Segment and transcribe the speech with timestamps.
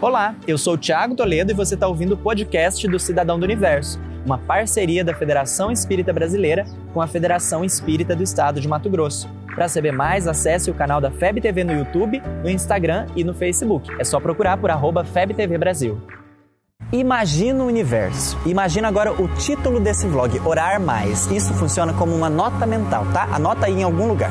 [0.00, 3.44] Olá, eu sou o Thiago Toledo e você está ouvindo o podcast do Cidadão do
[3.44, 8.88] Universo, uma parceria da Federação Espírita Brasileira com a Federação Espírita do Estado de Mato
[8.88, 9.28] Grosso.
[9.54, 13.34] Para saber mais, acesse o canal da FEB TV no YouTube, no Instagram e no
[13.34, 13.94] Facebook.
[13.98, 16.00] É só procurar por arroba FebTV Brasil.
[16.90, 18.38] Imagina o universo.
[18.46, 21.26] Imagina agora o título desse vlog, Orar Mais.
[21.26, 23.28] Isso funciona como uma nota mental, tá?
[23.34, 24.30] Anota aí em algum lugar.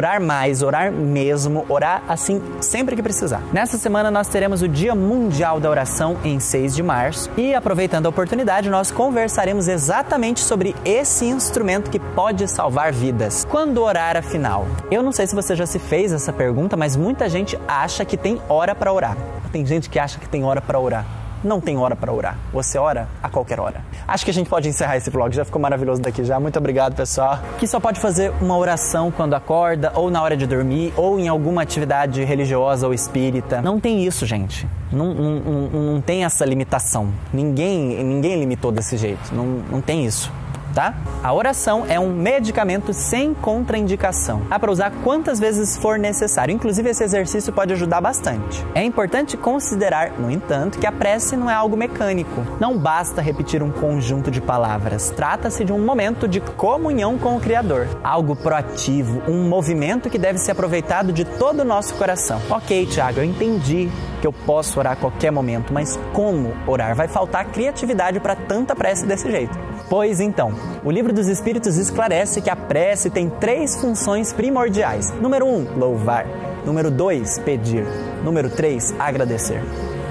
[0.00, 3.42] Orar mais, orar mesmo, orar assim sempre que precisar.
[3.52, 8.06] Nessa semana nós teremos o Dia Mundial da Oração em 6 de março e aproveitando
[8.06, 13.46] a oportunidade nós conversaremos exatamente sobre esse instrumento que pode salvar vidas.
[13.50, 14.66] Quando orar afinal?
[14.90, 18.16] Eu não sei se você já se fez essa pergunta, mas muita gente acha que
[18.16, 19.18] tem hora para orar.
[19.52, 22.38] Tem gente que acha que tem hora para orar não tem hora para orar.
[22.52, 23.82] Você ora a qualquer hora.
[24.06, 25.34] Acho que a gente pode encerrar esse vlog.
[25.34, 26.38] Já ficou maravilhoso daqui já.
[26.38, 27.38] Muito obrigado, pessoal.
[27.58, 31.28] Que só pode fazer uma oração quando acorda, ou na hora de dormir, ou em
[31.28, 33.60] alguma atividade religiosa ou espírita.
[33.62, 34.66] Não tem isso, gente.
[34.92, 37.08] Não, não, não, não tem essa limitação.
[37.32, 39.34] Ninguém, ninguém limitou desse jeito.
[39.34, 40.30] Não, não tem isso
[40.74, 40.94] tá?
[41.22, 44.42] A oração é um medicamento sem contraindicação.
[44.48, 46.52] Dá para usar quantas vezes for necessário.
[46.52, 48.64] Inclusive, esse exercício pode ajudar bastante.
[48.74, 52.44] É importante considerar, no entanto, que a prece não é algo mecânico.
[52.58, 55.10] Não basta repetir um conjunto de palavras.
[55.10, 57.86] Trata-se de um momento de comunhão com o Criador.
[58.02, 62.40] Algo proativo, um movimento que deve ser aproveitado de todo o nosso coração.
[62.48, 63.90] Ok, Tiago, eu entendi
[64.20, 66.94] que eu posso orar a qualquer momento, mas como orar?
[66.94, 69.58] Vai faltar criatividade para tanta prece desse jeito.
[69.90, 70.52] Pois então,
[70.84, 75.10] o Livro dos Espíritos esclarece que a prece tem três funções primordiais.
[75.20, 76.24] Número um, louvar.
[76.64, 77.84] Número dois, pedir.
[78.22, 79.60] Número três, agradecer.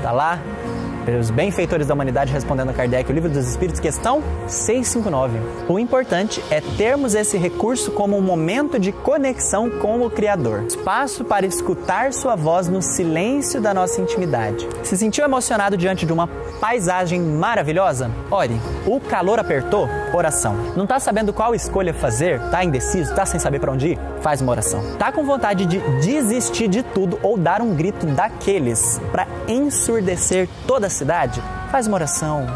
[0.03, 0.37] Tá lá
[1.17, 5.39] os benfeitores da humanidade respondendo a Kardec, o Livro dos Espíritos, questão 659.
[5.67, 10.63] O importante é termos esse recurso como um momento de conexão com o Criador.
[10.63, 14.67] Espaço para escutar sua voz no silêncio da nossa intimidade.
[14.83, 16.27] Se sentiu emocionado diante de uma
[16.59, 18.11] paisagem maravilhosa?
[18.29, 18.59] Ore.
[18.85, 19.87] O calor apertou?
[20.11, 20.55] Oração.
[20.75, 22.41] Não está sabendo qual escolha fazer?
[22.49, 23.13] Tá indeciso?
[23.13, 23.99] Tá sem saber para onde ir?
[24.21, 24.81] Faz uma oração.
[24.97, 30.87] Tá com vontade de desistir de tudo ou dar um grito daqueles para ensurdecer toda
[30.87, 31.41] a cidade?
[31.71, 32.47] Faz uma oração.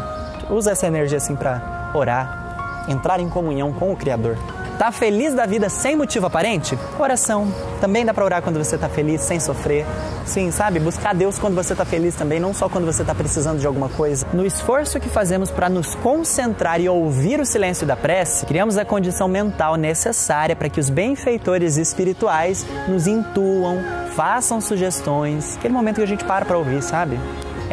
[0.50, 4.36] Usa essa energia assim para orar, entrar em comunhão com o Criador.
[4.78, 6.76] Tá feliz da vida sem motivo aparente?
[6.98, 7.46] Oração.
[7.80, 9.86] Também dá para orar quando você tá feliz, sem sofrer.
[10.26, 10.80] Sim, sabe?
[10.80, 13.88] Buscar Deus quando você tá feliz também, não só quando você tá precisando de alguma
[13.88, 14.26] coisa.
[14.32, 18.84] No esforço que fazemos para nos concentrar e ouvir o silêncio da prece, criamos a
[18.84, 23.78] condição mental necessária para que os benfeitores espirituais nos intuam,
[24.16, 25.56] façam sugestões.
[25.56, 27.18] Aquele momento que a gente para para ouvir, sabe?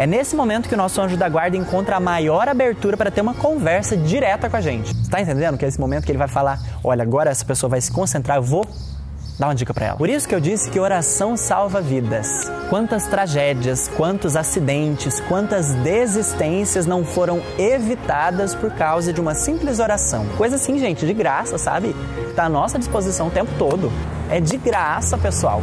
[0.02, 3.22] É nesse momento que o nosso anjo da guarda encontra a maior abertura para ter
[3.22, 4.92] uma conversa direta com a gente.
[5.00, 5.60] Está entendendo?
[5.60, 8.38] Que é esse momento que ele vai falar: olha, agora essa pessoa vai se concentrar,
[8.38, 8.68] eu vou
[9.38, 9.98] dar uma dica para ela.
[9.98, 12.52] Por isso que eu disse que oração salva vidas.
[12.68, 20.26] Quantas tragédias, quantos acidentes, quantas desistências não foram evitadas por causa de uma simples oração.
[20.36, 21.96] Coisa assim, gente, de graça, sabe?
[22.28, 23.92] Está à nossa disposição o tempo todo.
[24.32, 25.62] É de graça, pessoal.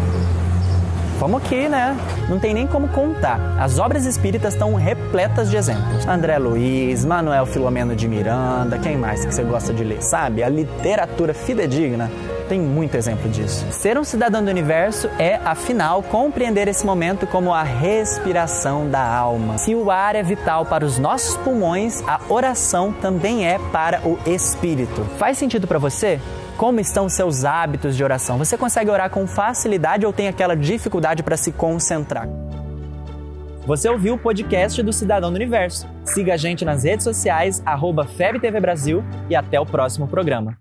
[1.18, 1.96] Vamos aqui, né?
[2.28, 3.40] Não tem nem como contar.
[3.58, 6.06] As obras espíritas estão repletas de exemplos.
[6.06, 10.00] André Luiz, Manuel Filomeno de Miranda, quem mais que você gosta de ler?
[10.00, 10.44] Sabe?
[10.44, 12.08] A literatura fidedigna
[12.48, 13.64] tem muito exemplo disso.
[13.70, 19.58] Ser um cidadão do universo é, afinal, compreender esse momento como a respiração da alma.
[19.58, 24.18] Se o ar é vital para os nossos pulmões, a oração também é para o
[24.26, 25.04] espírito.
[25.18, 26.18] Faz sentido para você?
[26.56, 28.38] Como estão seus hábitos de oração?
[28.38, 32.28] Você consegue orar com facilidade ou tem aquela dificuldade para se concentrar?
[33.64, 35.86] Você ouviu o podcast do Cidadão do Universo.
[36.02, 37.62] Siga a gente nas redes sociais,
[38.16, 40.58] FebTV Brasil e até o próximo programa.